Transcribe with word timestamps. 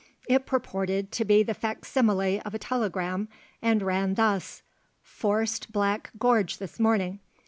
It 0.27 0.47
purported 0.47 1.11
to 1.11 1.25
be 1.25 1.43
the 1.43 1.53
facsimile 1.53 2.41
of 2.41 2.55
a 2.55 2.57
telegram 2.57 3.27
and 3.61 3.83
ran 3.83 4.15
thus: 4.15 4.63
_Forced 5.05 5.71
Black 5.71 6.09
Gorge 6.17 6.57
this 6.57 6.79
morning. 6.79 7.19